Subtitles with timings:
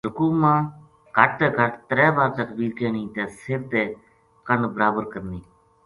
[0.07, 0.53] رکوع ما
[1.15, 3.81] کہٹ تے کہٹ ترے وار تکبیر کہنی تے سر تے
[4.47, 5.39] کنڈ برابر کرنی۔